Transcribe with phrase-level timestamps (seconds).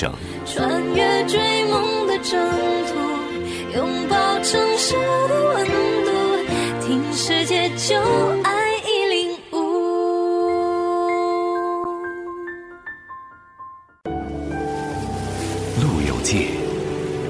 [0.00, 0.10] 整。
[0.46, 2.40] 穿越追梦的征
[2.86, 2.94] 途，
[3.76, 4.94] 拥抱城市
[5.28, 5.66] 的温
[6.06, 6.10] 度，
[6.80, 8.00] 听世界就
[8.42, 9.54] 爱一零五。
[15.82, 16.46] 路有界，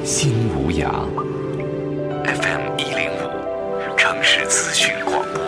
[0.04, 0.92] 心无涯。
[2.22, 3.18] FM 一零五，
[3.96, 5.42] 城市资讯广播，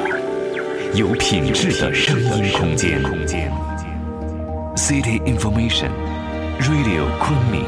[0.99, 3.01] 有品质的声音空间。
[4.75, 5.91] City Information
[6.61, 7.65] Radio 昆明，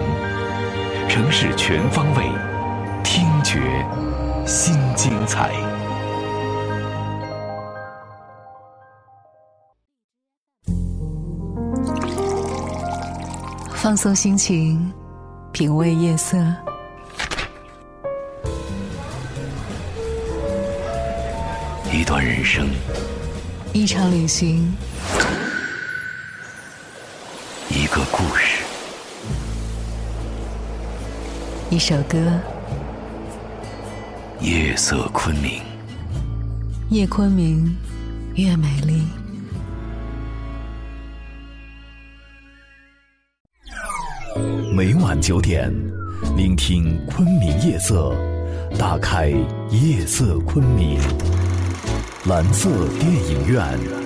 [1.09, 2.25] 城市全方位
[3.03, 3.61] 听觉
[4.47, 5.53] 新精彩。
[13.75, 14.93] 放松心情，
[15.53, 16.37] 品味夜色。
[21.93, 22.69] 一段人生，
[23.73, 24.75] 一场旅行，
[27.69, 28.64] 一个故事，
[31.75, 32.17] 一首歌。
[34.39, 35.61] 夜色昆明，
[36.91, 37.77] 夜昆明，
[38.37, 39.03] 越美丽。
[44.73, 45.69] 每晚九点，
[46.37, 48.15] 聆听昆明夜色，
[48.79, 49.31] 打开
[49.71, 51.01] 夜色昆明，
[52.27, 54.04] 蓝色电影院。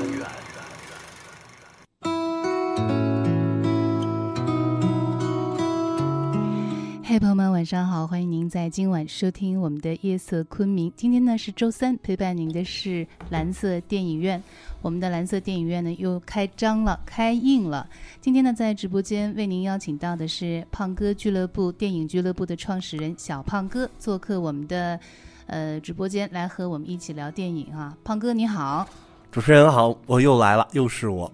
[8.49, 10.91] 在今晚收听我们的夜色昆明。
[10.97, 14.43] 今天呢是周三，陪伴您的是蓝色电影院。
[14.81, 17.87] 我们的蓝色电影院呢又开张了，开映了。
[18.21, 24.99] 今天呢在直播间为您邀请到的是胖哥俱乐部电影俱乐部的创始人小胖哥做客我们的
[25.47, 27.97] 呃直播间，来和我们一起聊电影啊。
[28.03, 28.89] 胖哥你好，
[29.31, 31.31] 主持人好，我又来了，又是我。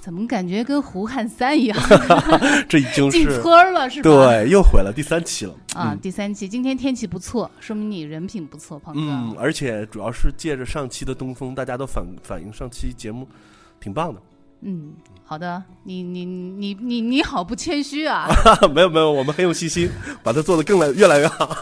[0.00, 1.78] 怎么感觉跟胡汉三一样？
[2.68, 4.10] 这已经进是村了是吧？
[4.10, 9.00] 对，又毁了第三期了啊，嗯第三期，今天天气不错，说明你人品不错，胖哥。
[9.00, 13.28] 嗯，而且主要是借着上期的东风，大家都反反映上期节目
[13.78, 14.20] 挺棒的。
[14.62, 14.92] 嗯，
[15.24, 18.28] 好的，你你你你你好不谦虚啊。
[18.74, 19.90] 没有没有，我们很有信心，
[20.22, 21.56] 把它做得更来越来越好。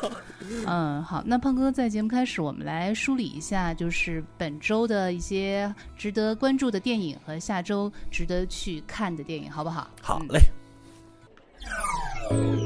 [0.66, 9.88] 嗯，好，那胖哥在节目开始，我们来梳理一下，就是本周的一些值得关注的电影和下周值得去看的电影，好不好？
[9.94, 10.40] 嗯好嘞，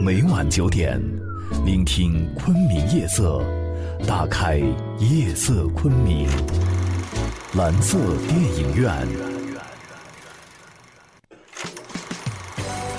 [0.03, 1.00] 每晚九点，
[1.64, 3.44] 聆听昆明夜色，
[4.06, 4.59] 打开
[4.99, 6.28] 夜色昆明，
[7.54, 9.42] 蓝色电影院。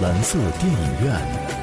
[0.01, 1.15] 蓝色电影院，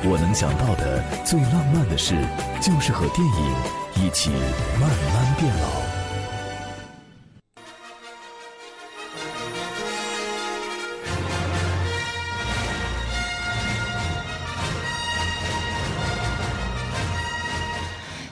[0.04, 2.14] 我能想到的最浪漫的事，
[2.62, 4.30] 就是和电影一起
[4.80, 5.99] 慢慢变老。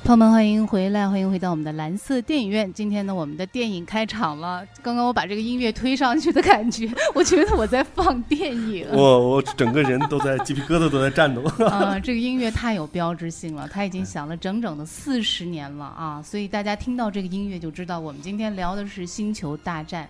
[0.09, 2.73] 朋友们，欢迎回来，欢迎回到我们的蓝色电影院。
[2.73, 4.67] 今天呢，我们的电影开场了。
[4.81, 8.87] 刚刚我把这个音乐推上去的感觉， 我觉得我在放电影。
[8.91, 11.43] 我我整个人都在鸡皮疙瘩都在颤抖。
[11.67, 16.23] 啊、这个音乐太有标志性了，它已经响了整整的四十年了啊！
[16.23, 20.05] 所以大家听到这个音乐就知道，我们今天聊的是《星球大战》。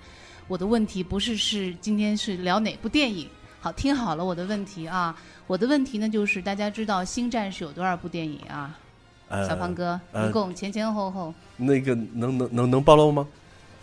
[0.46, 5.16] 我的问题不是是今天是聊哪部电影，好，听好了我的问题啊！
[5.48, 8.78] 我的问题呢就是大家知道《星战》是有多少部电影啊？
[9.28, 13.26] 呃小胖哥，呃一共前前后后，那个能能能能暴露吗？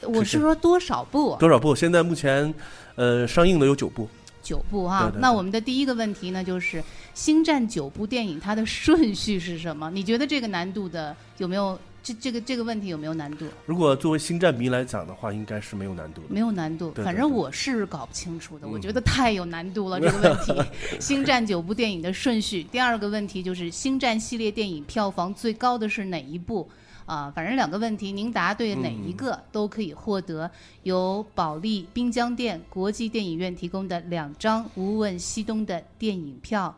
[0.02, 1.36] 我是说多少部？
[1.40, 1.76] 多少部？
[1.76, 2.54] 现在目前
[2.96, 4.08] 呃上映的有九部。
[4.44, 5.04] 九部哈。
[5.04, 6.82] 对对对那我们的第一个问题呢，就是
[7.14, 9.90] 《星战》九部电影它的顺序是什么？
[9.92, 11.80] 你觉得这个难度的有没有？
[12.06, 13.48] 这这个这个问题有没有难度？
[13.66, 16.28] 如果作为星战迷来讲的话，应该是没有难度的。
[16.30, 20.52] 没有难度，对对反正我是搞不清楚的，我嗯觉得太有难度了这个问题。
[21.02, 26.70] 《星战》九部电影的顺序，第二个问题就是《星战》系列电影票房最高的是哪一部？
[27.08, 30.50] 啊、反正两个问题，您答对哪一个、都可以获得
[30.84, 36.76] 由保利滨江店国际电影院提供的两张《无问西东》的电影票。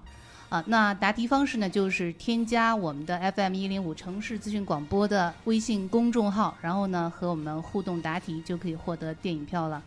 [0.50, 9.84] 啊，那答题方式呢，就是添加我们的 FM 一零五城市资讯广播的微信公众号，然后呢和我们互动答题，就可以获得电影票了。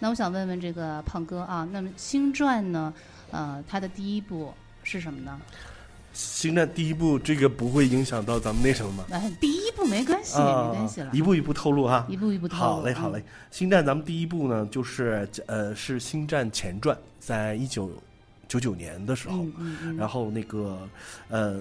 [0.00, 2.92] 那我想问问这个胖哥啊，那么《星传》呢，
[3.30, 5.40] 呃，它的第一部是什么呢？
[6.12, 9.04] 星战第一部这个不会影响到咱们那什么吗？
[9.08, 12.04] 呃，第一部没关系，啊没关系了，一步一步透露哈。
[12.06, 12.62] 一步一步透露。
[12.62, 13.24] 好嘞，好嘞嗯。。
[13.50, 17.90] 星战咱们第一部呢，就是呃是星战前传，在一九
[18.52, 19.46] 九九年的时候。
[19.96, 20.88] 然后那个
[21.28, 21.60] 呃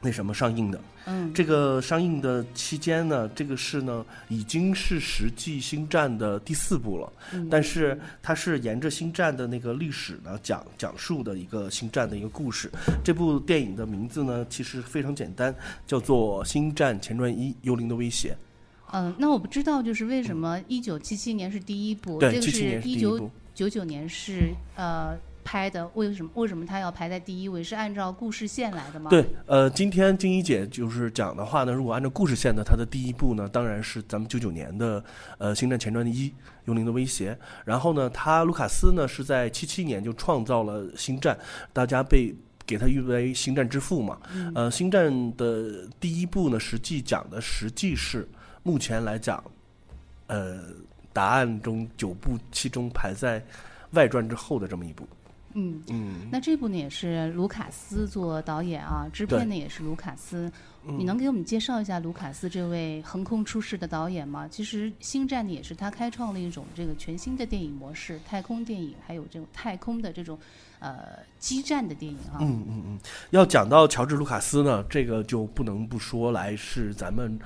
[0.00, 0.80] 那什么上映的。
[1.06, 12.70] 嗯，这个上映的期间呢，这个是呢已经是实际《星战》的第四部了，嗯但是它是沿着《星战》的那个历史呢讲讲述的一个《星战》的一个故事。
[13.02, 15.54] 这部电影的名字呢其实非常简单，
[15.86, 18.32] 叫做《星战前传一：幽灵的威胁》。
[18.92, 25.16] 嗯，那我不知道，就是为什么一九七七年是第一部，对这个77年是第一九一部九九年是呃
[25.50, 27.60] 拍的，为什么为什么它要排在第一位？
[27.60, 29.10] 是按照故事线来的吗？
[29.10, 35.02] 对，呃，今天金一姐就是讲的话呢，如果按照故事线呢，它的第一部呢，当然是咱们九九年的
[35.38, 36.32] 呃《星战前传一：
[36.66, 37.34] 幽灵的威胁》。
[37.64, 41.36] 然后呢，他卢卡斯呢是在七七年就创造了星战，
[41.72, 42.32] 大家被
[42.64, 44.20] 给他誉为星战之父嘛。
[44.54, 48.28] 呃，星战的第一部呢，实际讲的实际是
[48.62, 49.42] 目前来讲，
[50.28, 50.60] 呃，
[51.12, 53.44] 答案中九部其中排在
[53.94, 55.08] 外传之后的这么一部。
[55.54, 55.82] 嗯。
[55.88, 60.50] 嗯，那这部呢也是卢卡斯做导演啊，制片呢也是卢卡斯。
[60.82, 64.48] 你能给我们介绍一下卢卡斯这位横空出世的导演吗？
[64.48, 70.38] 其实《星战》呢也是他开创了一种这个全新的电影模式，太空电影，还有这种太空的这种
[70.78, 72.40] 呃激战的电影啊。
[72.40, 72.98] 嗯嗯嗯，
[73.28, 77.38] 要讲到乔治·卢卡斯呢，这个就不能不说来是咱们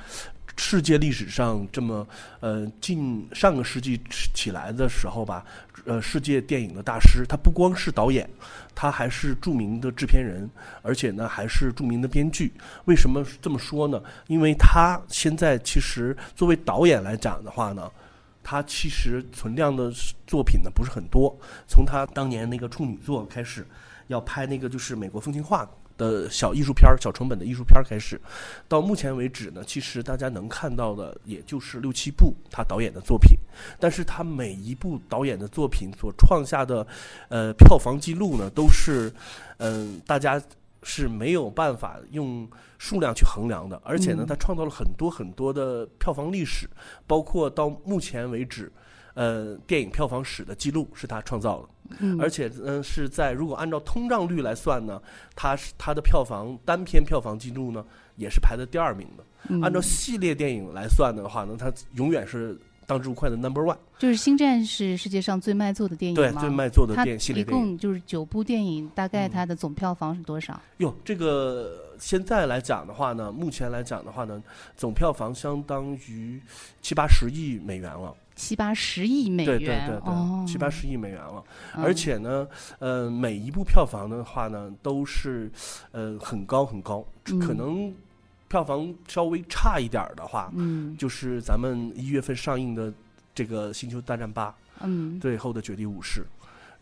[0.57, 2.07] 世界历史上这么
[2.39, 4.01] 呃近上个世纪
[4.33, 5.45] 起来的时候吧，
[5.85, 8.29] 呃，世界电影的大师，他不光是导演，
[8.75, 10.49] 他还是著名的制片人，
[10.83, 12.53] 而且呢还是著名的编剧。
[12.87, 14.03] 为什么这么说呢？
[14.27, 17.91] 因为他现在其实作为导演来讲的话呢。
[18.47, 19.91] 他其实存量的
[20.27, 21.35] 作品呢不是很多，
[21.67, 23.67] 从他当年那个处女作开始，
[24.09, 25.67] 要拍那个就是美国风情画
[25.97, 28.21] 的小艺术片儿、小成本的艺术片儿开始，
[28.69, 33.39] 到目前为止呢，其实大家能看到的也就是六七部他导演的作品，
[33.79, 36.87] 但是他每一部导演的作品所创下的
[37.29, 39.13] 呃票房记录呢，都是
[39.59, 40.41] 嗯、大家
[40.83, 42.49] 是没有办法用
[42.79, 46.69] 数量去衡量的，而且呢，他创造了很多很多的票房历史，
[47.07, 48.73] 包括到目前为止。
[49.17, 55.01] 呃，电影票房史的记录是他创造的，嗯而且嗯是在如果按照通胀率来算呢，
[55.37, 57.85] 它是它的票房单片票房记录呢
[58.17, 59.25] 也是排在第二名的。
[59.49, 67.67] 嗯按照系列电影来算的话呢，它永远是当之无愧的 number one，就是《星战》是世界上最卖座的电影对，最卖座的它电系列一电影。
[67.67, 70.61] 共就是九部电影，大概它的总票房是多少？
[70.79, 74.43] 哟，这个现在来讲的话呢，目前来讲的话呢，
[74.77, 76.41] 总票房相当于
[76.83, 78.15] 七八十亿美元了。
[78.35, 81.43] 七八十亿美元，对对对，哦，七八十亿美元了。
[81.77, 82.47] 嗯而且呢，
[82.79, 85.51] 呃，每一部票房的话呢，都是
[85.93, 87.95] 呃很高很高，嗯可能
[88.49, 92.93] 票房稍微差一点儿的话，嗯就是咱们一月份上映的
[93.35, 94.51] 这个《星球大战八》
[94.81, 96.25] 嗯最后的绝地武士。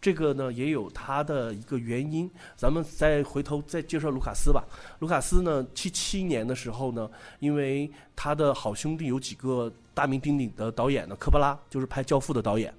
[0.00, 4.64] 这个呢也有它的一个原因，咱们再回头再介绍卢卡斯吧。
[4.99, 7.08] 卢卡斯呢，七七年的时候呢，
[7.38, 12.72] 因为他的好兄弟有几个大名鼎鼎的导演呢，科波拉就是拍《教父》的导演，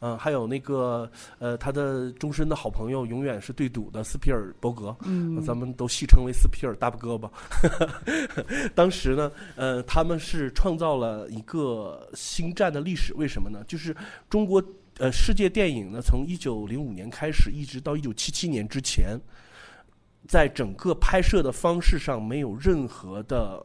[0.00, 7.30] 嗯、还有那个呃他的终身的好朋友，永远是对赌的斯皮尔伯格，嗯，咱们都戏称为斯皮尔大胳膊。
[8.74, 13.64] 当时呢，呃，他们是创造了一个星战的历史，为什么呢？
[13.66, 13.96] 就是
[14.28, 14.62] 中国
[14.98, 19.18] 呃世界电影呢，从一九零五年开始，一直到一九七七年之前，
[20.28, 23.64] 在整个拍摄的方式上没有任何的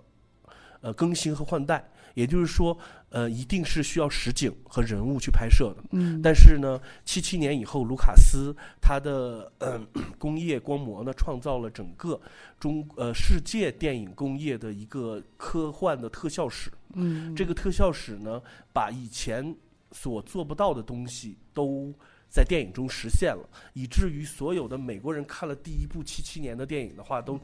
[0.81, 1.83] 呃更新和换代，
[2.19, 2.77] 也就是说，
[3.09, 5.83] 呃，一定是需要实景和人物去拍摄的。
[5.91, 9.79] 嗯但是呢，七七年以后，卢卡斯他的呃
[10.17, 12.19] 工业光魔呢，创造了整个
[12.59, 16.69] 中呃世界电影工业的一个科幻的特效史。
[16.95, 18.41] 嗯这个特效史呢，
[18.73, 19.55] 把以前
[19.93, 21.93] 所做不到的东西都
[22.27, 27.39] 在电影中实现了，以至于所有的美国人看了第一部七七年的电影的话，都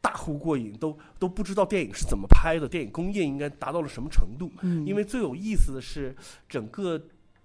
[0.00, 4.50] 大呼过瘾，都都不知道电影是怎么拍的，电影工业应该达到了什么程度。
[4.60, 6.14] 嗯因为最有意思的是，
[6.48, 7.00] 整个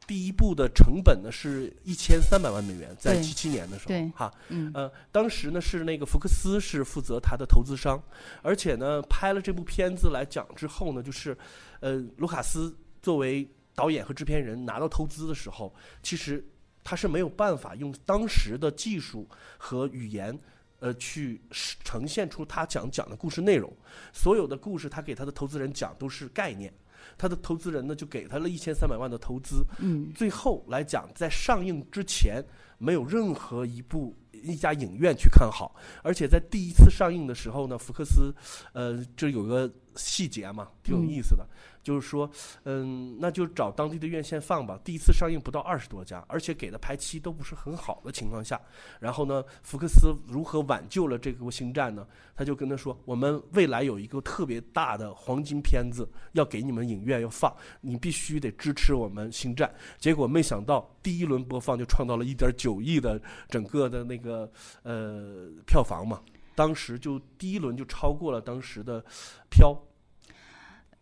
[0.06, 8.02] 第一部的成本呢是一千三百万美元，在七七年的时候，哈，嗯呃，当时呢是那个福克斯是负责他的投资商，
[8.42, 11.38] 而且呢拍了这部片子来讲之后呢，就是，
[11.80, 16.46] 呃，卢卡斯作为导演和制片人拿到投资的时候，其实
[16.84, 19.28] 他是没有办法用当时的技术
[19.58, 20.38] 和语言。
[20.82, 21.40] 呃，去
[21.84, 23.72] 呈现出他想讲的故事内容，
[24.12, 26.74] 所有的故事他给他的投资人讲都是概念，
[27.20, 30.12] 他的投资人呢就给他了一千三百万的投资，嗯。
[30.16, 32.44] 最后来讲，在上映之前，
[32.80, 38.34] 没有任何一部一家影院去看好，而且在第一次上映的时候呢，福克斯，
[38.74, 41.46] 呃，这有个细节嘛，挺有意思的。
[41.84, 42.30] 就是说，
[42.66, 44.80] 嗯，那就找当地的院线放吧。
[44.84, 48.62] 第一次上映不到二十多家，而且给的排期都不是很好的情况下，
[49.00, 52.06] 然后呢，福克斯如何挽救了这个星战呢？
[52.36, 63.20] 他就跟他说：“我们未来有一个特别大的黄金片子要给你们影院要放，你必须得支持我们星战。”结果没想到第一轮播放就创造了一点九亿的
[63.50, 64.48] 整个的那个
[64.84, 66.22] 呃票房嘛，
[66.56, 69.04] 当时就第一轮就超过了当时的
[69.50, 69.76] 飘。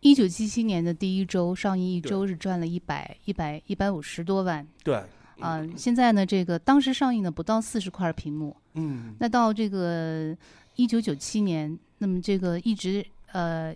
[0.00, 5.02] 一九七七年的第一周上映一周是赚了一百一百一百五十多万，对，
[5.40, 10.34] 嗯、现在呢，这个当时上映的不到四十块屏幕，嗯，那到这个
[10.76, 13.74] 一九九七年，那么这个一直呃，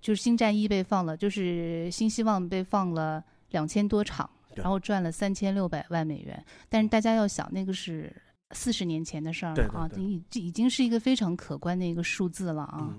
[0.00, 6.44] 就是《星战一》被放了，就是《新希望》被放了两千多场，然后赚了三千六百万美元。
[6.68, 8.12] 但是大家要想，那个是
[8.54, 12.94] 四十年前的事儿了啊，这已这已经是一个非常可观的一个数字了啊。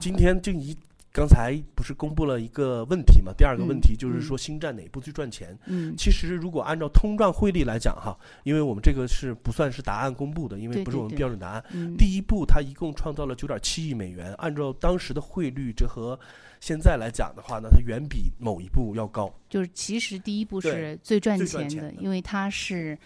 [0.00, 0.76] 今天静怡
[1.12, 3.34] 刚才不是公布了一个问题嘛？
[3.36, 5.54] 第二个问题就是说，星战哪部最赚钱？
[5.66, 11.62] 嗯，其实如果按照通胀汇率来讲哈，因为我们这个是不算是答案公布的，因为不是我们标准答案。
[11.72, 16.18] 嗯第一部它一共创造了九点七亿美元，按照当时的汇率，这和
[16.60, 19.30] 现在来讲的话呢，它远比某一部要高。
[19.50, 22.98] 就是其实第一部是最赚钱的，赚钱的因为它是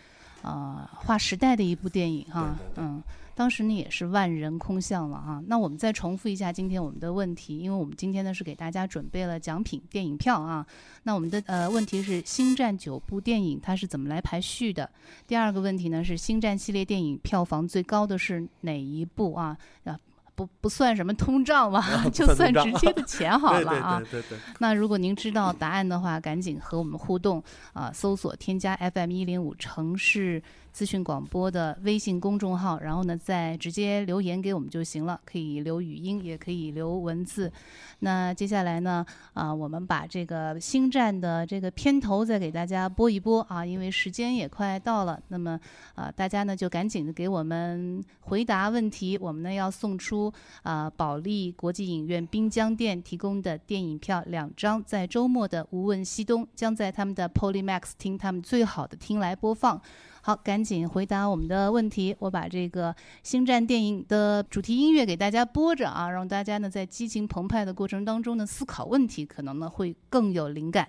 [0.46, 3.02] 呃划时代的一部电影哈，对对对嗯，
[3.34, 5.42] 当时呢也是万人空巷了啊。
[5.46, 10.66] 那我们再重复一下今天我们的问题，因为我们今天呢是给大家准备了奖品电影票啊。
[11.02, 14.88] 那我们的呃问题是《星战》九部电影它是怎么来排序的？
[15.26, 19.58] 第二个问题呢是《星战》系列电影票房最高的是哪一部啊？
[19.84, 19.98] 啊。
[20.36, 23.98] 不不算什么通胀了， 不就算直接的钱好了啊。
[24.10, 37.50] 对对对对，那如果您知道答案的话，赶紧和我们互动啊、搜索添加 FM 一零五城市资讯广播的微信公众号，然后呢再直接留言给我们就行了，可以留语音，也可以留文字。
[38.00, 45.18] 那接下来呢，啊、我们把这个星战的这个片头再给大家播一播啊，因为时间也快到了。
[45.28, 45.58] 那么
[45.94, 50.25] 啊、大家呢就赶紧的给我们回答问题，我们呢要送出
[50.62, 59.80] 啊、保利国际影院滨江店提供的电影票两张，在周末的无问西东将在他们的 Polymax 厅他们最好的厅来播放。
[60.22, 62.16] 好，赶紧回答我们的问题。
[62.18, 62.92] 我把这个
[63.22, 70.88] 星战电影的主题音乐给大家播着啊，让大家呢在激情澎湃的过程当中呢思考问题，可能呢会更有灵感。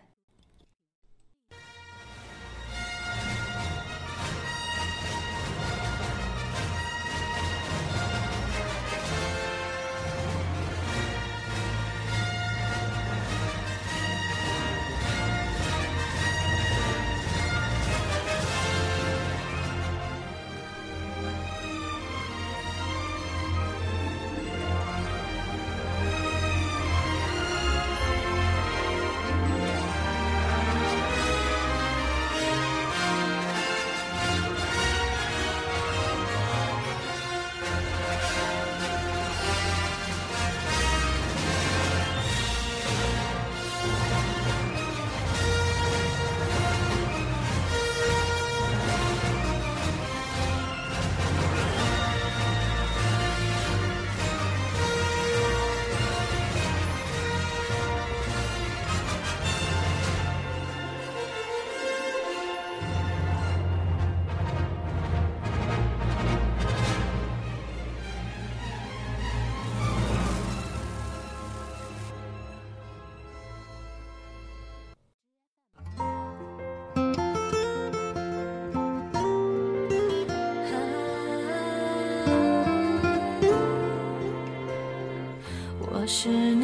[86.17, 86.56] 是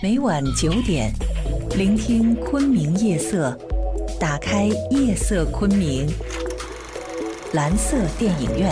[0.00, 1.12] 每晚九点，
[1.76, 3.58] 聆听昆明夜色，
[4.20, 6.06] 打开夜色昆明，
[7.52, 8.70] 蓝色电影院。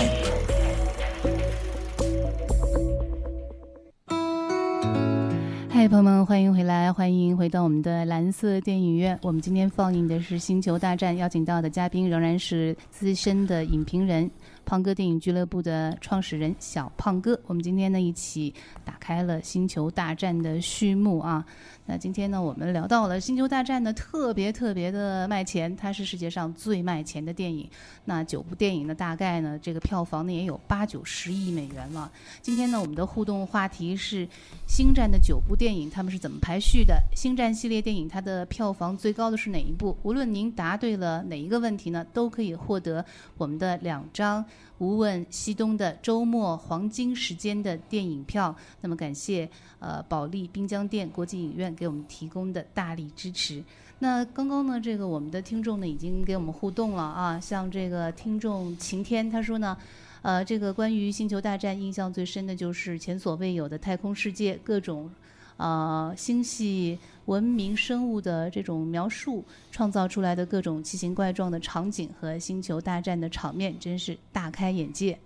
[5.68, 9.18] 嗨，朋友们，欢迎回来，欢迎回到我们的蓝色电影院。
[9.22, 14.30] 我们今天放映的是《星球大战》，邀请到的嘉宾仍然是资深的影评人。
[14.66, 18.52] 胖哥电影俱乐部的创始人小胖哥，我们今天呢一起
[18.84, 21.46] 打开了《星球大战》的序幕啊。
[21.88, 27.70] 那今天呢，我们聊到了《星球大战》呢特别特别的卖钱，它是世界上最卖钱的电影。
[28.06, 32.10] 那九部电影呢，大概呢这个票房呢也有八九十亿美元了。
[32.42, 34.26] 今天呢，我们的互动话题是
[34.66, 37.00] 《星战》的九部电影，他们是怎么排序的？
[37.16, 39.96] 《星战》系列电影它的票房最高的是哪一部？
[40.02, 43.04] 无论您答对了哪一个问题呢，都可以获得
[43.38, 44.44] 我们的两张。
[44.78, 49.48] 无问西东的周末黄金时间的电影票，那么感谢
[49.78, 53.62] 呃保利滨江店国际影院给我们提供的大力支持。
[54.00, 59.76] 那刚刚呢，这个我们的听众呢已经给我们互动了啊，像这个听众晴天他说呢，
[60.20, 65.10] 呃，这个关于星球大战印象最深的就是前所未有的太空世界各种。
[65.56, 75.18] 啊，星系文明生物的这种描述，创造出来的各种奇形怪状的场景和星球大战的场面，真是大开眼界。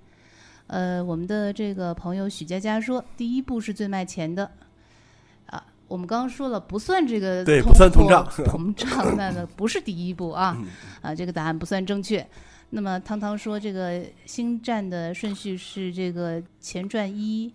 [0.68, 4.48] 呃，我们的这个朋友许佳佳说，第一部是最卖钱的。
[5.46, 10.56] 啊，我们刚刚说了，不算这个对，不算通胀， 通胀那个不是第一部啊。
[11.02, 12.24] 啊，这个答案不算正确。
[12.70, 17.52] 那么汤汤说，这个星战的顺序是这个前传一。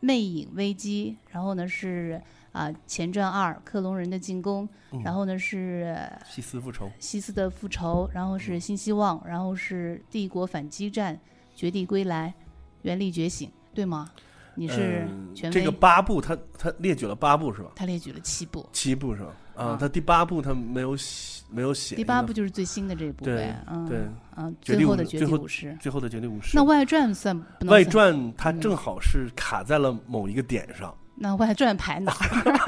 [0.00, 2.20] 魅影危机，然后呢是
[2.52, 4.68] 啊前传二克隆人的进攻，
[5.04, 11.18] 然后呢是西斯复仇，西斯的复仇，然后是新希望，然后是帝国反击战，
[11.54, 12.32] 绝地归来，
[12.82, 14.10] 原力觉醒，对吗？
[14.56, 15.50] 你是权威。
[15.50, 17.70] 这个八部，他他列举了八部是吧？
[17.76, 18.68] 他列举了七部。
[18.72, 19.28] 七部是吧？
[19.54, 21.94] 啊，他第八部他没有写，没有写。
[21.96, 23.98] 第八部就是最新的这一部呗，嗯，对，
[24.34, 26.56] 啊，最后的绝地武士，最后的绝地武士。
[26.56, 27.40] 那外传算？
[27.66, 30.94] 外传它正好是卡在了某一个点上。
[31.18, 32.12] 那外传排哪？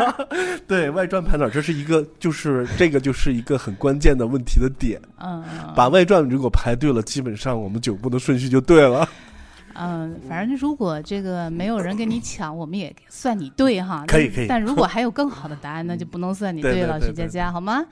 [0.66, 1.46] 对外传排哪？
[1.50, 4.98] 这是一个，就是这个就是一个很关键的问题的点。
[5.18, 5.44] 嗯，
[5.76, 9.06] 把外传如果排对了，基本上我们九部的顺序就对了。
[9.78, 14.04] 嗯，反正如果这个没有人跟你抢，我们也算你对哈。
[14.06, 14.46] 可以可以。
[14.48, 17.84] 但如果还有更好的答案，那就不能算你对了，徐佳佳，好吗？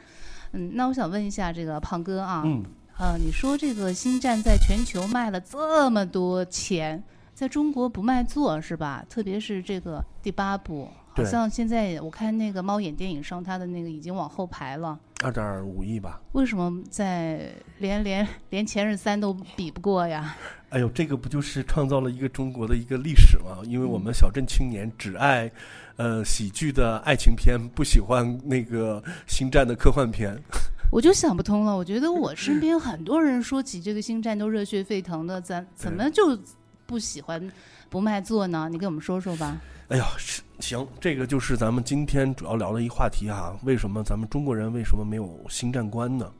[0.52, 2.64] 嗯，那我想问一下这个胖哥啊，嗯，
[2.98, 7.02] 呃，你说这个《星战》在全球卖了这么多钱，
[7.34, 9.04] 在中国不卖座是吧？
[9.08, 16.20] 特别是这个第八部，好像现在我看那个猫眼电影上，它的那个已经往后排了，二点五亿吧？
[16.32, 20.36] 为什么在连连连前任三都比不过呀？
[20.70, 23.62] 哎呦，这个不就是创造了一个中国的一个历史吗？
[23.64, 25.50] 因为我们小镇青年只爱，
[25.96, 30.36] 呃，喜剧的爱情片，不喜欢那个星战的科幻片。
[30.92, 31.76] 我就想不通了。
[31.76, 36.38] 我觉得我身边很多人说起这个星战都热血沸腾的，咱怎么就
[36.84, 37.50] 不喜欢
[37.88, 38.68] 不卖座呢？
[38.70, 39.56] 你给我们说说吧。
[39.88, 43.54] 哎呀，是行，这个就是咱们今天主要聊的一话题哈。
[43.62, 46.30] 为什么咱们中国人为什么没有星战观呢？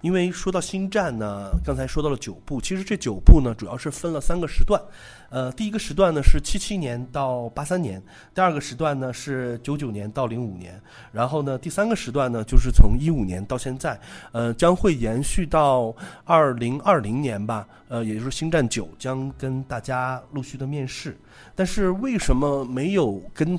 [0.00, 4.80] 因为说到星战呢，刚才说到了九部，其实这九部呢主要是分了三个时段。
[5.28, 8.02] 呃，第一个时段呢是七七年到八三年，
[8.34, 10.80] 第二个时段呢是九九年到零五年，
[11.12, 14.00] 然后呢第三个时段呢就是从一五年到现在，
[14.32, 17.68] 呃，将会延续到二零二零年吧。
[17.88, 21.16] 呃，也就是星战九将跟大家陆续的面世。
[21.54, 23.56] 但是为什么没有跟，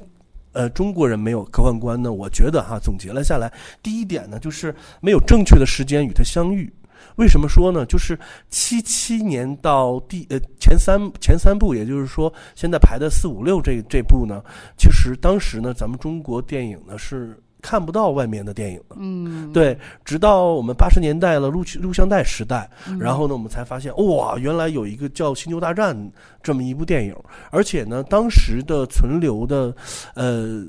[0.57, 2.11] 呃中国人没有科幻观呢？
[2.11, 6.73] 我觉得哈，总结了下来，第一点呢，就是没有正确的时间与它相遇。
[7.17, 7.85] 为什么说呢？
[7.85, 8.17] 就是
[8.49, 14.41] 七七年到第呃前三前三部，也就是说现在排的四五六这这部呢，
[14.75, 17.39] 其实当时呢，咱们中国电影呢是。
[17.67, 25.93] 看不到外面的电影的，嗯，对，直到我们八十年代了录录像带时代，然后呢，我们才发现哇，原来有一个叫《星球大战》
[26.41, 27.13] 这么一部电影，
[27.51, 29.75] 而且呢，当时的存留的，
[30.15, 30.65] 呃，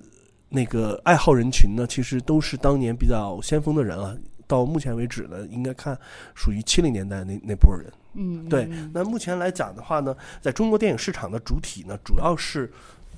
[0.49, 4.19] 那个爱好人群呢，其实都是当年比较先锋的人了。
[4.49, 5.97] 到目前为止呢，应该看
[6.35, 8.69] 属于七零年代那那波人，嗯，对。
[8.93, 12.69] 那目前来讲的话呢，在中国电影市场的主体呢，主要是。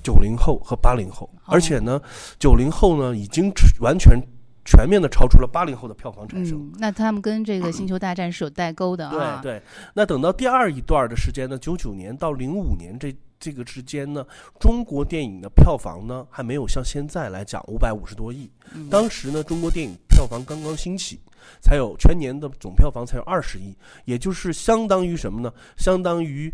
[0.03, 2.01] 九零后和八零后，而且呢，
[2.39, 4.19] 九零后呢已经完全
[4.65, 6.71] 全面的超出了八零后的票房产生。
[6.77, 9.39] 那他们跟这个《星球大战》是有代沟的啊。
[9.41, 9.61] 对对。
[9.93, 14.25] 那等到第二一段的时间呢，九九年到零五年这这个之间呢，
[14.59, 18.49] 中国电影的票房呢还没有像现在来讲五百五十多亿。
[18.89, 21.19] 当时呢，中国电影票房刚刚兴起，
[21.59, 25.51] 才有全年的总票房才有二十亿，也就是相当于什么呢？
[25.77, 26.53] 相当于。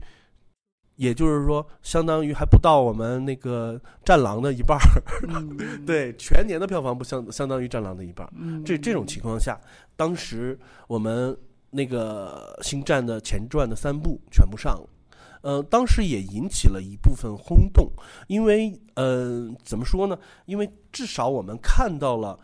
[0.98, 5.02] 也就是说，相当于还不到我们那个《战狼》的一半儿，
[5.86, 8.34] 对，全年的票房不相相当于《战狼》的一半儿。
[8.66, 9.60] 这这种情况下，
[9.96, 11.38] 当时我们
[11.70, 14.90] 那个《星战》的前传的三部全部上了，
[15.42, 17.92] 呃，当时也引起了一部分轰动，
[18.28, 20.18] 因为呃，怎么说呢？
[20.46, 22.40] 因为至少我们看到了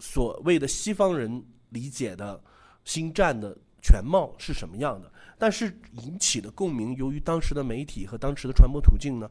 [0.00, 2.40] 所谓的西方人理解的
[2.84, 9.30] 星战的全貌是什么样的，但是引起的共鸣，由于当时的媒体和当时的传播途径呢，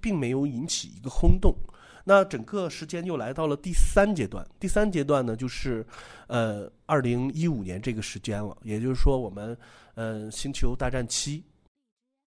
[0.00, 1.54] 并没有引起一个轰动。
[2.04, 5.84] 那整个时间又来到了第三阶段，第三阶段呢，就是
[6.26, 9.56] 呃，二零一五年这个时间了，也就是说，我们
[9.94, 11.38] 呃，《星球大战七》，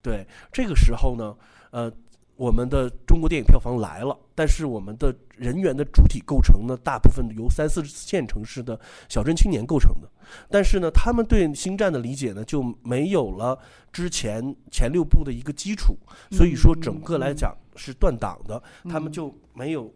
[0.02, 1.38] 对，这个时候呢，
[1.72, 1.94] 呃。
[2.40, 10.10] 我们的中国电影票房来了，但是我们的人员的主体构成呢，大部分由三四线城市的小镇青年构成的。
[10.50, 13.60] 但是呢，他们对星战的理解呢，就没有了
[13.92, 15.98] 之前前六部的一个基础，
[16.32, 18.64] 所以说整个来讲是断档的。
[18.86, 19.94] 他们就没有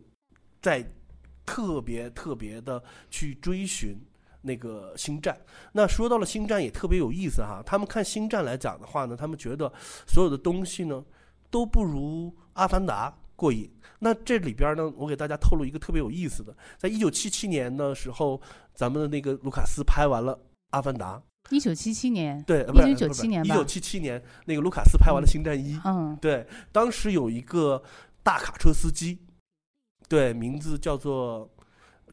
[0.62, 0.86] 在
[1.46, 3.96] 特别特别的去追寻
[4.42, 5.34] 那个星战。
[5.72, 9.72] 那说到了星战也特别有意思哈，他们看星战来讲的话呢，他们觉得
[10.06, 11.02] 所有的东西呢。
[11.54, 13.72] 都不如《阿凡达》过瘾。
[14.00, 18.42] 那这里边呢，我给大家透露一个特别有意思的，在一九七七年的时候，
[18.74, 20.34] 咱们的那个卢卡斯拍完了
[20.72, 21.18] 《阿凡达》。
[21.52, 25.78] 一九七七年，对，一九九七年一九七七年，那个卢卡斯拍完了《星战一》。
[25.86, 27.84] 嗯，对，当时有一个
[28.24, 29.20] 大卡车司机，
[30.10, 31.48] 对，名字叫做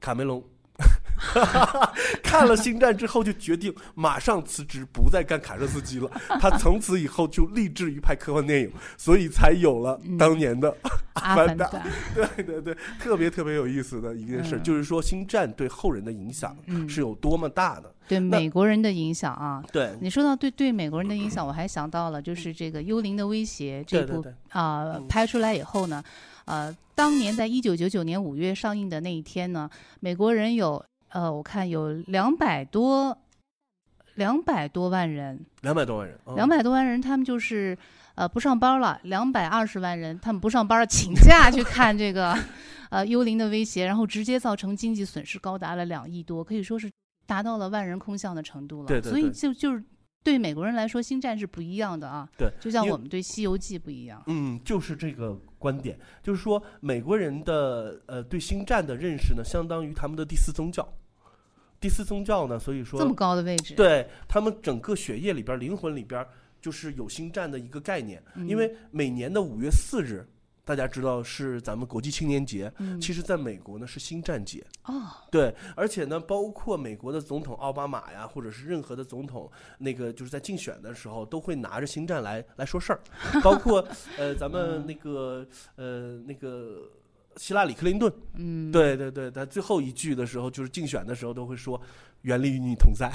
[0.00, 0.44] 卡梅隆。
[2.22, 6.10] 看了《星战》之后，就决定马上辞职，不再干卡车司机了。
[6.40, 10.70] 他从此以后就立志于拍科幻电影，所以才有了当年的
[11.14, 11.66] 《阿凡达》。
[12.14, 16.56] 对对对，特别特别有意思的一件事，就是说《星战》对后人的影响
[16.88, 17.92] 是有多么大的。
[18.08, 19.92] 对美国人的影响啊，对。
[20.00, 26.02] 你说到对对美国人的影响，我还想到了，就是这个《幽灵的威胁》这部啊拍出来以后呢，
[26.50, 30.84] 呃，当年在一九九九年五月上映的那一天呢，美国人有。
[31.12, 33.18] 呃，我看有两百多，
[34.14, 37.76] 两百多万人，两百多万人，两百多万人，他们就是
[38.14, 42.32] 呃不上班了，两百二十万人，他们不上班，请假 去看这个
[42.90, 46.88] 呃《幽灵的威胁》，然后直接造成经济损失高达了两亿多，可以说是
[47.26, 48.86] 达到了万人空巷的程度了。
[48.86, 49.10] 对对。
[49.10, 49.82] 所以就就是
[50.22, 52.28] 对美国人来说，《星战》是不一样的啊。
[52.36, 52.50] 对。
[52.60, 54.22] 就像我们对《西游记》不一样。
[54.26, 60.86] 嗯，就是这个观点，就是说美国人的呃对《星战》的认识呢，相当于他们的第四宗教。
[61.80, 66.26] 第四宗教呢，所以说这么高的位置，对他们整个血液里边、灵魂里边
[66.60, 68.22] 就是有星战的一个概念。
[68.46, 70.28] 因为每年的五月四日，
[70.64, 74.64] 大家知道是咱们国际青年节，其实在美国呢是星战节。
[74.84, 83.00] 哦，对，而且呢，包括美国的总统奥巴马呀，或者是任何的总统，那个就是在竞选的时候都会拿着星战来来说事儿。
[83.42, 85.46] 包括呃，咱们那个
[85.76, 86.90] 呃那个。
[87.36, 91.80] 希拉里·克林顿，嗯，对对对，他最后一句的时候，就是竞选的时候都会说
[92.22, 93.08] “原力与你同在”，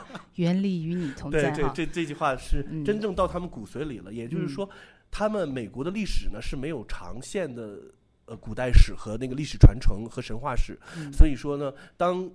[0.36, 1.50] 原力与你同在。
[1.50, 4.12] 对，对这这句话是真正到他们骨髓里了。
[4.12, 4.68] 也就是说，
[5.10, 7.78] 他们美国的历史呢是没有长线的
[8.26, 10.78] 呃古代史和那个历史传承和神话史，
[11.12, 12.30] 所以说呢，当。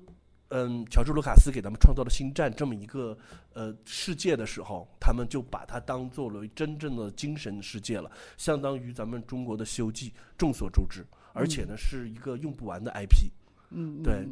[0.50, 3.18] 嗯，乔治·卢卡斯给他们创造了《星战》这么一个
[3.54, 13.32] 呃世界的时候，他们就把它当做了真正的精神世界了，相当于咱们中国的《西游记》，众所周知，而且呢是一个用不完的 IP。
[13.72, 14.28] 嗯，对。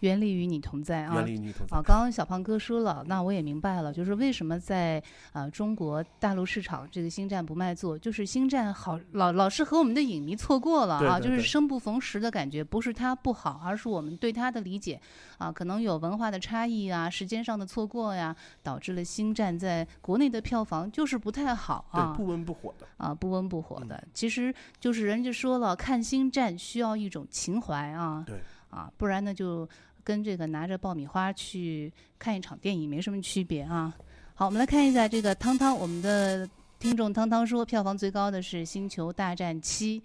[0.00, 1.14] 原力与你同在啊！
[1.14, 1.82] 原力与你同在啊！
[1.82, 15.00] 刚刚小胖哥说了，那我也明白了，就是为什么在啊中国大陆市场这个星战不卖座，就是星战好老老是和我们的影迷错过了啊，就是生不逢时的感觉，不是它不好，而是我们对它的理解
[15.38, 28.36] 啊，可能有文化的差异啊，时间上的错过呀，导致了星战在国内的票房就是不太好啊，不温不火的啊，不温不火的，其实就是人家说了，看星战需要一种情怀啊，对。
[28.68, 29.66] 啊，不然呢，就
[30.06, 33.92] 跟这个拿着爆米花去看一场电影没什么区别啊。
[34.34, 40.00] 好，我们来看一下这个汤汤，我们的听众汤汤说，票房最高的是《星球大战七》，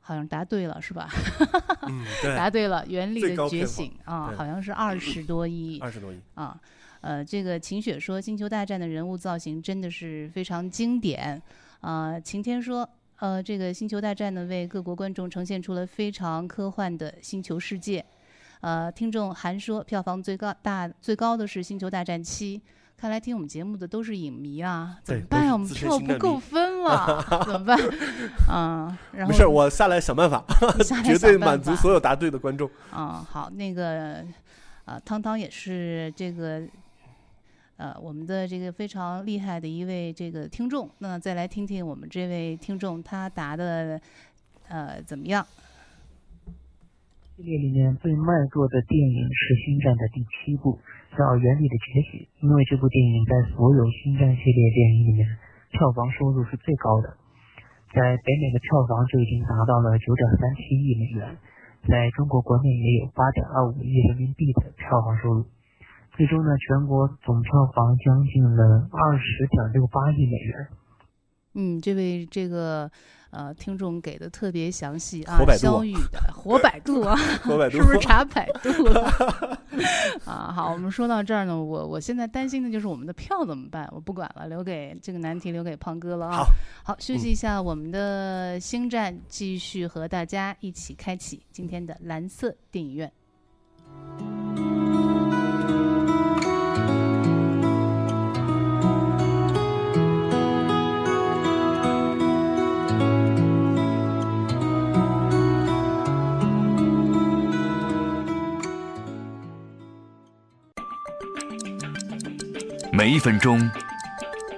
[0.00, 1.08] 好像答对了是吧？
[1.86, 6.60] 嗯，对，答对了，《原力的觉醒》啊，好像是二十多亿，二十多亿啊。
[7.00, 11.40] 呃，这个晴雪说，《星球大战》的人物造型真的是非常经典
[11.80, 12.18] 啊。
[12.18, 12.88] 晴天说。
[13.20, 18.04] 呃，这个《星球大战》呢，为各国观众呈现出了非常科幻的星球世界。
[18.60, 22.58] 呃，听众韩说，票房最高大最高的是《星球大战七》，
[22.96, 25.52] 看来听我们节目的都是影迷啊，怎么办呀？
[25.52, 27.78] 我们票不够分了， 怎么办？
[28.50, 30.44] 嗯，然后没事，我下来想办法，
[31.04, 32.68] 绝对满足所有答对的观众。
[32.92, 34.24] 嗯，好，那个，
[34.84, 36.62] 呃，汤汤也是这个。
[37.78, 44.00] 呃，我们的这个非常厉害的一位这个听众，那再来听听我们这位听众他答的，
[44.66, 45.46] 呃，怎么样？
[47.38, 50.74] 系列里面最卖座的电影是《星战》的第七部，
[51.14, 55.22] 叫《原力的觉醒》，因为这部电影在所有《星战》系列电影里面
[55.70, 57.14] 票房收入是最高的，
[57.94, 61.38] 在北美的票房就已经达到了九点三七亿美元，
[61.86, 65.46] 在中国国内也有八点二五亿人民币的票房收入。
[66.18, 70.74] 最终呢，全国总票房将近了二十点六八亿美元。
[71.60, 72.88] 嗯，这位这个
[73.30, 79.10] 呃听众给的特别详细啊肖宇的活百度啊， 活百度是不是查百度了？
[80.24, 83.88] 啊，好，我们说到这儿呢，我我现在担心的就是我们的票怎么办？
[83.92, 86.36] 我不管了，留给这个难题留给胖哥了啊。
[86.36, 86.46] 好，
[86.84, 93.12] 好，休息一下，我们的星战继续和大家一起开启今天的蓝色电影院。
[112.98, 113.70] 每一分钟，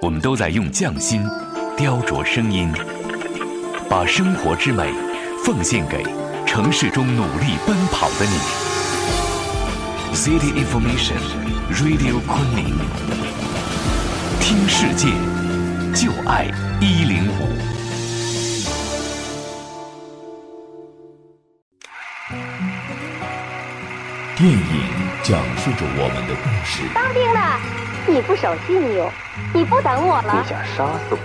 [0.00, 1.22] 我们都在用匠心
[1.76, 2.72] 雕琢声音，
[3.86, 4.90] 把生活之美
[5.44, 6.02] 奉献给
[6.46, 8.38] 城市中努力奔跑的你。
[10.14, 11.20] City Information
[11.70, 12.78] Radio 昆明，
[14.40, 15.08] 听世界，
[15.94, 16.46] 就爱
[16.80, 17.46] 一零五。
[24.38, 24.58] 电影
[25.22, 26.80] 讲述着我们的故事。
[26.94, 27.79] 当兵的，
[28.10, 29.08] 你不守信用，
[29.54, 30.42] 你不等我了。
[30.42, 31.18] 你想杀死我，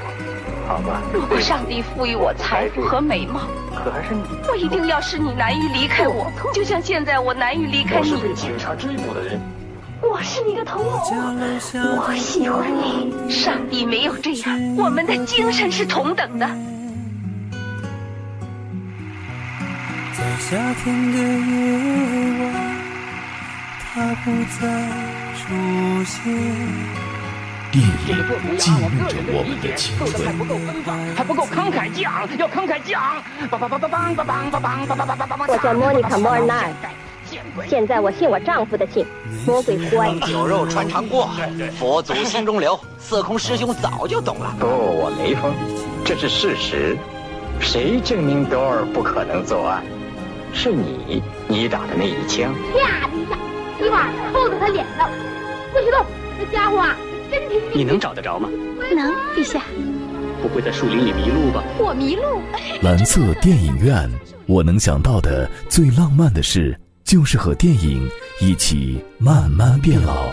[0.68, 1.02] 好吧？
[1.12, 3.42] 如果上帝赋予我财富和美貌，
[3.84, 4.22] 可还是你。
[4.48, 8.12] 我一定要使你难以离开我，就像现在我难以离开你。
[8.12, 9.42] 我是被警察追捕的人。
[10.02, 13.12] 我是你的同谋，我喜欢你。
[13.32, 16.48] 上帝没有这样，我们的精神是同等的。
[20.14, 22.54] 在夏天的夜晚，
[23.82, 25.25] 他不再出现。
[25.36, 26.24] 出现。
[27.72, 27.92] 电影
[28.58, 30.10] 记录着我们的青春。
[30.26, 33.22] 还不够奔放，还不够慷慨激昂，要慷慨激昂。
[33.52, 33.58] 我
[35.62, 36.72] 叫莫妮卡·莫尔奈，
[37.68, 39.06] 现在我信我丈夫的信，
[39.46, 40.18] 魔鬼乖。
[40.20, 41.30] 酒肉穿肠过，
[41.78, 42.80] 佛祖心中留。
[42.98, 44.56] 色空师兄早就懂了。
[44.58, 45.54] 不，我没疯，
[46.06, 46.98] 这是事实。
[47.60, 49.84] 谁证明多尔不可能作案？
[50.54, 52.56] 是你，你打的那一枪。
[53.80, 55.10] 的一下，一把扣在他脸上，
[55.74, 56.06] 不许动！
[56.38, 56.96] 这家伙啊，
[57.32, 58.50] 真挺你能找得着吗？
[58.94, 59.62] 能，陛下。
[60.42, 61.64] 不会在树林里迷路吧？
[61.80, 62.42] 我迷路。
[62.84, 64.10] 蓝色电影院，
[64.46, 68.08] 我能想到的最浪漫的事，就是和电影
[68.40, 70.28] 一起慢慢变老。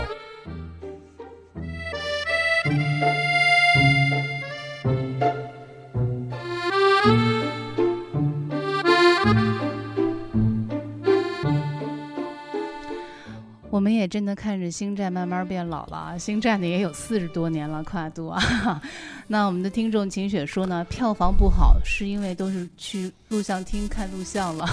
[13.73, 16.15] 我们也真的看着星战慢慢变老了啊！
[16.15, 18.39] 星战的也有四十多年了，跨度啊。
[19.25, 24.63] 那我们的听众秦雪说呢，票房不好是因为都是去录像厅看录像了。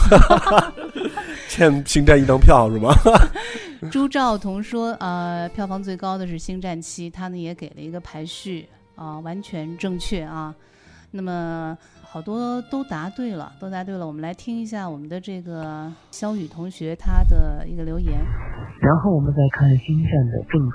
[1.49, 2.93] 欠星战一张票是吗？
[3.91, 10.55] 朱兆彤说，呃，票房最高的是《星战七》，他呢也给了一个排序啊、完全正确啊。
[11.11, 11.75] 那么
[12.11, 14.03] 好多都答对了，都答对了。
[14.05, 18.19] 我们来听一下我们的这个肖宇同学他的一个留言。
[18.83, 20.59] 然后我们再看《星战》的正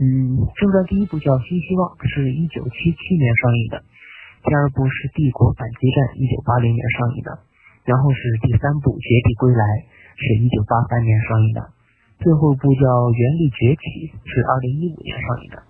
[0.00, 3.76] 嗯，正传第一部叫《新希望》，是一九七七年上映的；
[4.40, 7.36] 第二部是《帝国反击战》，一九八零年上映的；
[7.84, 9.64] 然后是第三部《绝地归来》，
[10.16, 11.60] 是一九八三年上映的；
[12.24, 13.84] 最后一部叫《原力崛起》，
[14.24, 15.60] 是二零一五年上映的。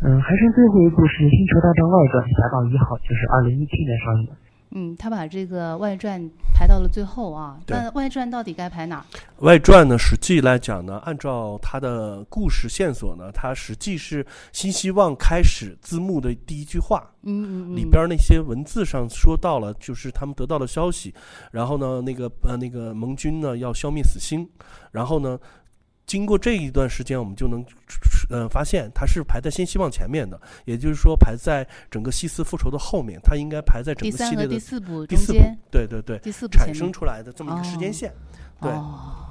[0.00, 4.32] 嗯，还剩最后一部是《星球大战外传：侠盗一号》，就是二零一七年上映的。
[4.70, 6.20] 嗯，他把这个外传
[6.54, 7.58] 排到了最后啊。
[7.66, 9.04] 对那外传到底该排哪儿？
[9.38, 21.14] 外传呢，实际来讲呢，按照它的故事线索呢，它实际是新希望开始字幕的第一句话，嗯嗯嗯，里边那些文字上说到了，就是他们得到了消息，
[21.50, 24.46] 然后呢，那个呃那个盟军呢要消灭死星，
[24.92, 25.38] 然后呢，
[26.08, 27.64] 经过这一段时间，我们就能
[28.30, 35.38] 呃发现它是排在新希望前面的，也就是说排在整个西斯复仇的后面，它应该排在整个系列的第四部第四部
[35.70, 38.12] 对对对，第四部产生出来的这么一个时间线。
[38.60, 38.70] 对。
[38.72, 39.27] 哦，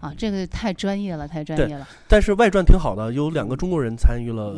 [0.00, 1.86] 啊，这个太专业了，太专业了。
[2.08, 4.54] 但是外传挺好的，有两个中国人参与了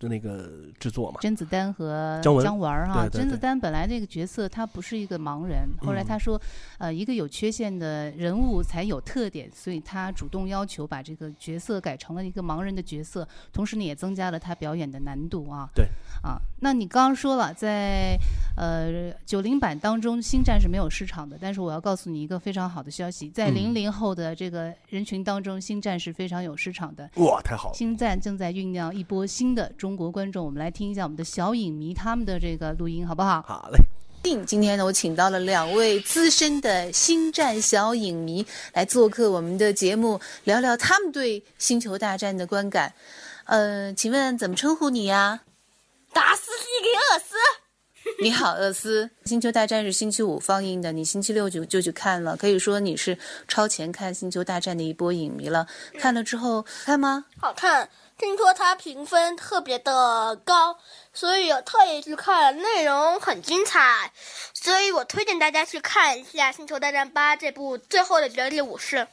[0.00, 1.18] 那个制作嘛。
[1.20, 6.40] 甄子丹和姜文姜文儿哈，对对对甄子丹本来这个角色他不是一个盲人，后来嗯他说，
[6.78, 15.68] 呃，一个有缺陷的人物才有特点，所以他主动要求把这个角色改成了一个盲人的角色，同时呢也增加了他表演的难度啊。
[15.74, 15.86] 对，
[16.22, 18.18] 啊，那你刚刚说了，在
[18.56, 27.08] 呃九零版当中，星战是没有市场的，但是我要告诉你一个非常好的消息，在嗯零零后的这个人群当中，星战是非常有市场的。
[27.16, 27.74] 哇，太好了！
[27.74, 33.42] 星战正在酝酿一波新的中国观众，我们来听一下我们的小影迷他们的这个录音，好不好？
[33.42, 33.78] 好嘞。
[34.44, 42.92] 今天呢，我请到了两位资深的星战小影迷来做客我们的节目，聊聊他们对《星球大战》的观感。
[43.46, 45.40] 呃，请问怎么称呼你呀？
[46.12, 47.36] 达斯西林厄斯。
[48.22, 49.10] 你好，厄斯。
[49.28, 55.66] 《星球大战》是星期五放映的，你星期六就就去看了，可以说你是超前看《星球大战》的一波影迷了。
[55.98, 57.26] 看了之后看吗？
[57.38, 60.78] 好看，听说它评分特别的高，
[61.12, 64.10] 所以有特意去看，内容很精彩，
[64.54, 69.06] 所以我推荐大家去看一下《星球大战八》这部最后的绝地武士。